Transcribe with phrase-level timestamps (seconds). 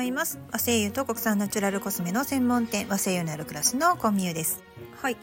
[0.00, 0.38] ざいます。
[0.50, 4.62] 和製油と国産ナチュラルコスメの専門店和製油のある暮らしのコンミュです。
[5.02, 5.16] はい。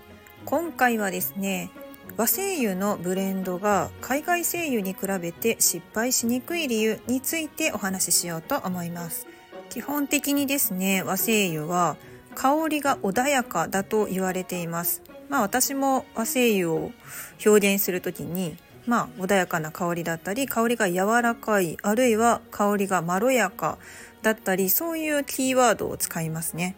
[0.46, 1.72] 今回はですね
[2.16, 9.26] 和製油のブレンドが海外製油に比べて失敗しにくい理由についてお話ししようと思います。
[9.70, 11.98] 基本的にですね和製油は
[12.36, 15.02] 香りが穏やかだと言われています。
[15.28, 16.92] まあ私も和製油を
[17.44, 23.80] 表現する時にまあ穏やかな香りだったり香りが柔らかいあるいは香りがまろやか
[24.28, 26.76] だったりそういうキーワードを使いますね。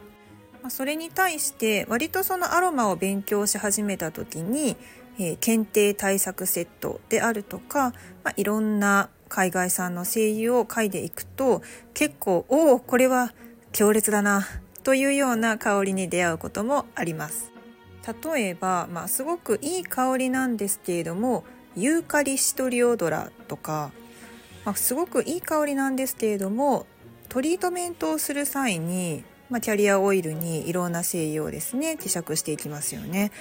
[0.61, 4.77] ま、それに対して割とそのアロマを勉強し始めた時に、
[5.17, 7.93] えー、検定対策セットであるとか、
[8.23, 11.63] まあ、いろんな海外産の精油を嗅いでいくと
[11.95, 13.33] 結構おおこれは
[13.71, 14.45] 強烈だな
[14.83, 17.51] というような香りに出会うこともあります。
[18.23, 21.43] 例えば、まあ、すごくいい香りなんですけれども
[21.75, 23.91] ユーカリシトリオドラとか、
[24.65, 26.85] まあ、すごくいい香りなんですけれども
[27.29, 33.31] トリートメントをする際に、まあ、キャリアオイルにいろんな精油をですね希釈していきますよね。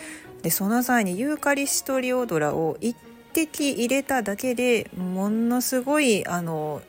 [0.42, 2.94] でその際にユーカリシトリオドラを1
[3.33, 6.83] 滴入れただけでものすごいあの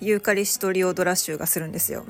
[0.00, 2.04] ユーカリシトリオドラ臭がするんですよ。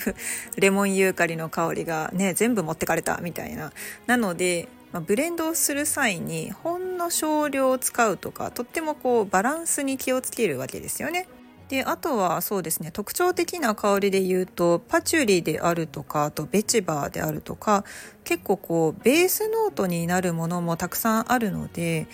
[0.56, 3.72] レモンユーカリの香りがね全部持ってかれたみたいな。
[4.06, 11.26] なのでまあ、ブレンドをする際にほんの少量を使うとかとってもこうバランスに気をつけるわけですよね。
[11.72, 17.84] であとはそうですね特徴的な香りで言うとパチュリであるとかあとベチバーであるとか
[18.24, 22.08] 結構こうベースノートになるものもたくさんあるので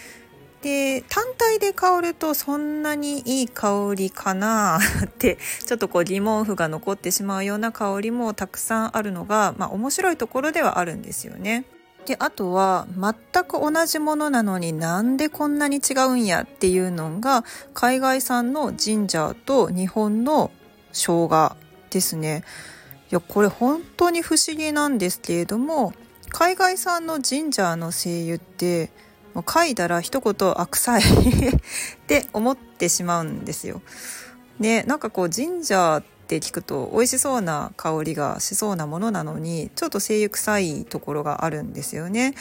[0.62, 11.64] で単体で香るとそんなにいい香りかなってちょっとこう疑問符が残ってしまうような香りもたくさんあるのが、まあ、面白いところではあるんですよね。
[12.08, 20.50] であとは全く同じものなのになんでこんなに違うんやっていうのが海外産のジンジャーと日本の
[20.92, 21.56] 生姜
[21.90, 22.44] ですね。
[23.10, 25.92] いやこれ本当に不思議なんですけれども
[26.30, 28.90] 海外産のジンジャーの精油って
[29.34, 31.60] もう嗅いだら一言「あ臭い 」っ
[32.06, 33.82] て思ってしまうんですよ。
[34.58, 42.34] でなんかこうジンジャーって聞くと美味しそうな香りがしそうなものなのにちょっと精油臭いところがあるんですよね。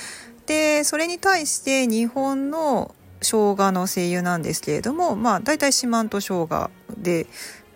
[0.46, 7.28] でそれに対して日本の生姜の精油なんですけれどもまあ大体四万十生姜で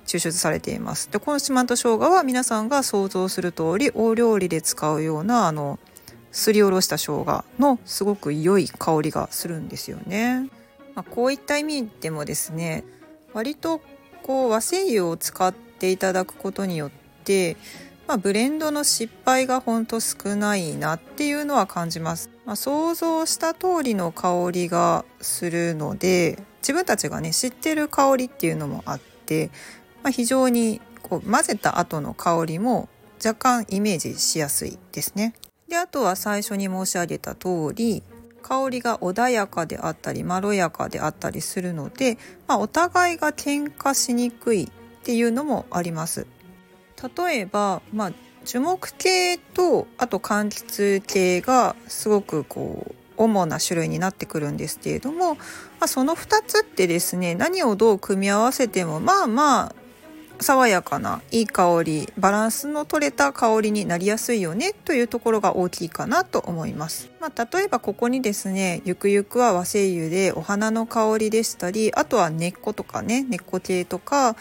[0.06, 1.10] 抽出されています。
[1.12, 5.80] でこの四万十生姜は皆さんが想像する通りお料理で使うようなあの
[6.32, 10.50] すりおろした生姜のすごく良い香りがするんですよね。
[10.96, 12.84] まあ、こういった意味でもですね
[13.34, 13.82] 割と
[14.24, 16.92] こう和精油を使ってていただくことによっ
[17.24, 17.58] て、
[18.08, 22.30] まあ、ブレンドの失敗がほんと少ないなっていうのは感じます。
[22.46, 29.50] まあ、想像した通りの香りがするので自分たちがね知ってる香りっていうのもあって、
[30.04, 32.88] まあ、非常にこう混ぜた後の香りも
[33.24, 35.34] 若干イメージしやすいですね。
[35.68, 38.04] であとは最初に申し上げた通り
[38.42, 42.18] 香りが穏やかであったりまろやかであったりするので、
[42.48, 44.70] まあ、お互いが喧嘩しにくい
[45.02, 46.28] っていうのもあります。
[47.18, 48.12] 例えば、まあ、
[48.46, 55.40] 樹木系とあと柑橘系がすごくこう主な種類になってくるんですけれども、ま
[55.82, 59.76] あ、その2つってですね何をどう組み合わせてもまあまあ
[60.42, 67.12] 爽やかないい香りバランスの取れた香りになりやすいよねというところが大きいかなと思います。
[67.20, 74.36] まあ、例えばここにですねゆくゆくは和精油でお花の香りでしたりあとは根っことかね根っこ系とか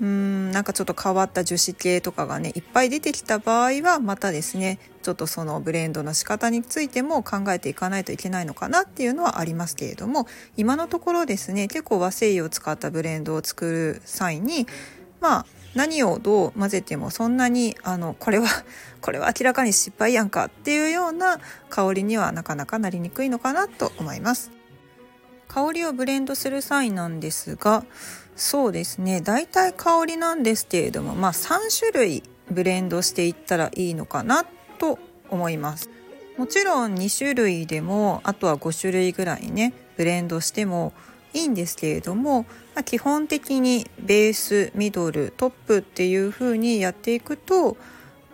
[0.00, 14.66] うんなんかちょっと変わった樹脂系とかがねいっぱい出てきた場合はまたですねちょっとそのブレンドの仕方についても考えていかないといけないのかなっていうのはありますけれども今のところですね結構和精油を使ったブレンドを作る際に
[15.20, 18.48] まあ何をどう混ぜてもそんなにあのこれは
[19.00, 24.50] これは明らかに失敗やんかっていうような香りにはなかなかなりにくいのかなと思います。
[25.48, 27.84] 香りをブレンドする際なんですが
[28.36, 29.20] そうですね。
[29.20, 34.44] 大体香りなんですけれどもまあ3種類ブレンドしていったらいいのかな
[34.78, 34.98] と
[35.30, 35.88] 思います。
[36.36, 40.92] もちろん2種類でもあとは5種類ぐらいねブレンドしても
[41.32, 42.42] いいんですけれども、
[42.74, 47.76] まあ、基本的にベースミドルトップっていう風にやっていくと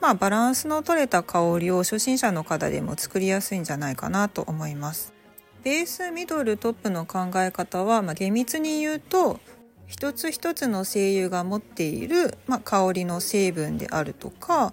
[0.00, 5.12] まあバランスの取れた香りを初心者の方でも作りやすいんじゃないかなと思います。
[5.62, 9.40] ベースミドルトップの考え方は、まあ、厳密に言うと
[9.90, 14.72] 一つ一つの精油が持っている、まあ、香りの成分であるとか、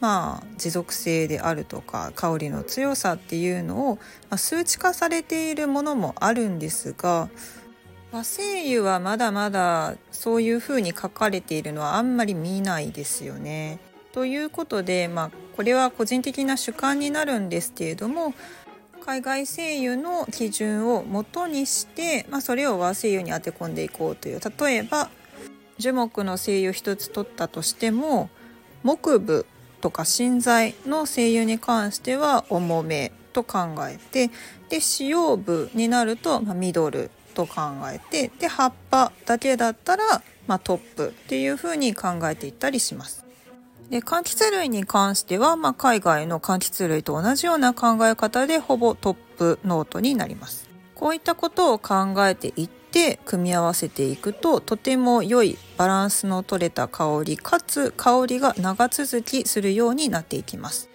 [0.00, 3.96] まあ、持続性であるとか香りの強さっていうのを、
[4.30, 7.28] まあ、数値化されているものもあるんですが
[8.10, 13.80] 和製油はまだまだそういうふうに書かれているのはあんまり見ないですよね。
[14.12, 18.32] ということで、まあ、これは個人的な主観になるんですけれども
[19.04, 25.10] 海外製油の基準を元にして、まあ、それを和製油に当て込んでいこうという例えば
[25.76, 28.30] 樹木の精油一つ取ったとしても
[28.82, 29.44] 木部
[29.82, 34.30] とか芯材の精油に関しては重めと考えて
[34.70, 37.60] で使用部になると、まあ、ミドルと考
[37.92, 43.23] えてで葉っぱだけだったら、まあ、トップっていうふうに考えていったりします。
[43.90, 50.68] で柑橘類に関しては、まあ、海外の柑橘類と同じような考え方でほぼトップノートになります。
[50.94, 60.88] こういったことを考えていって組み合わせていくととても良いバランスの取れた香りかつ香りが長続きするようになっていきます。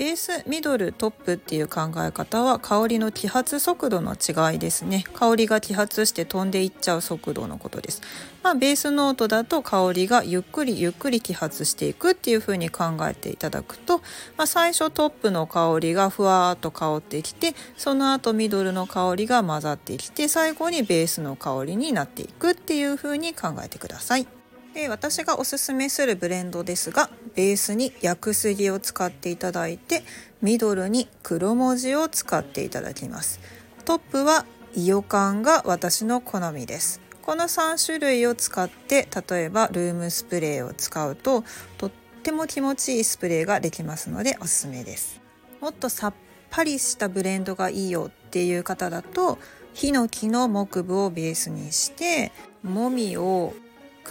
[0.00, 8.00] ベースミドルトップっていう考え方は香りの揮発速度の違いですね香りが揮発して飛んでいっちゃう速度のことです
[8.42, 13.98] まあ、ベースノートだと香りがゆっくりゆっくり揮発していくっていう風に考えていただくと、
[14.38, 24.39] まあ、最初トップの香りがふわーっと香ってきてその後ミドルの香りが混ざってきて最後にベースの香りになっていくっていう風に考えてください。
[24.80, 30.02] で私がおすすめするブレンドですがベースに薬杉を使っていただいて
[30.40, 33.40] ミドルに黒文字を使っていただきます。
[33.84, 37.02] トップはイヨカンが私の好みです。
[37.20, 41.44] この3種類を使って例えばルームスプレーを使うと
[41.76, 41.90] とっ
[42.22, 45.20] ても気持ちいいスプレーができますのでおすすめです。
[45.60, 46.14] もっとさっ
[46.48, 49.38] ぱりしたブレンドがいいよっていう方だと
[49.74, 52.32] ヒノキの木部をベースにして
[52.62, 53.52] もみを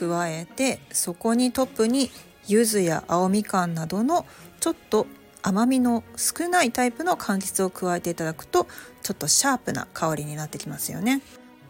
[0.07, 2.10] 加えてそこにトップに
[2.48, 4.25] 柚子や青みかんなどの
[4.60, 5.07] ちょっと
[5.42, 8.68] 甘みの少ないタイプの柑橘を加えていただくと
[9.04, 11.22] ちょっとシャープな香りになってきますよね。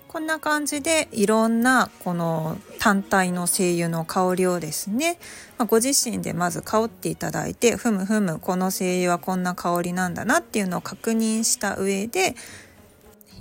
[0.08, 5.20] こんな感じでいろんなこの単体の精油の香りをですね、
[5.60, 12.36] まあ、ご自身でまず香っていただいてふむふむこの精油はこんな香りなんだなっていうのを確認した上で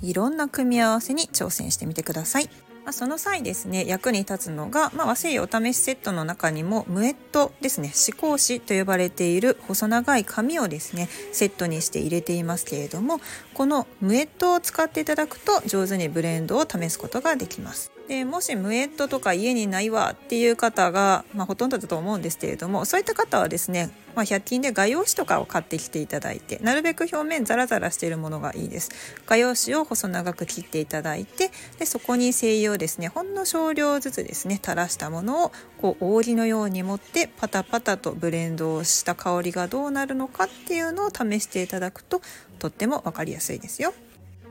[0.02, 2.50] いろんな組み合わせに挑戦してみてください。
[2.88, 13.20] まあ、その際ですね役に立つのが、まあ、和製油お試しセットの中にもムエットですね試行紙と呼ばれている細長い紙をですねセットにして入れていますけれども
[13.52, 17.97] このムエットを使っていただくと上手にブレンドを試すことができます。
[18.08, 28.90] でもしムエットとか家にないわっていう方が、まあ、ほとんどだと思うんですけれどもそういった方はですねまあ、100均で画用紙とかを買ってきていただいてなるべく表面ザラザラしているものがいいです
[29.26, 42.20] 画用紙を細長く切っていただいてでそこに精油をですねほんの少量ずつですね垂らしたものをこう扇のように持ってパタパタとブレンドをした香りがどうなるのかっていうのを試していただくと
[42.58, 43.94] とっても分かりやすいですよ。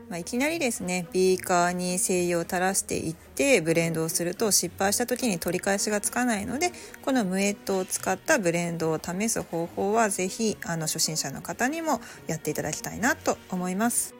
[0.08, 6.72] まあ、いきなりですねビーカーに精油を垂らしていってブレンドをすると失敗した時に取り返しがつかないので
[7.04, 14.14] このムエットを使ったブレンドを試す方法は是非あの初心者の方にもやっていただきたいなと思います。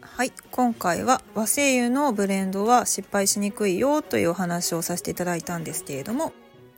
[0.00, 6.32] はい今回は和精油のブレンドは失敗しにくいよというお話をさせていただいたんですけれども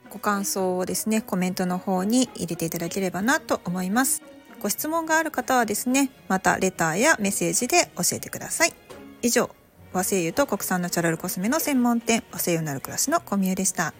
[0.09, 4.21] ご感想をですねコメントの方に入れていただければなと思います
[4.63, 8.73] ご質問がある方はですね、またレターやメッセージで教えてください。
[9.21, 9.49] 以上、
[9.91, 13.93] 和製油と国産ナチュラルコスメの専門店、和製油なる暮らしのコミュでした。